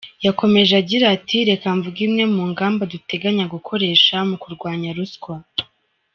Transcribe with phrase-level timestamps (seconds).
[0.25, 5.35] Yakomeje agira ati “Reka mvuge imwe mu ngamba duteganya gukoresha mu kurwanya ruswa.